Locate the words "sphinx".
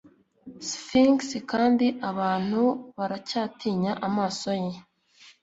0.69-1.19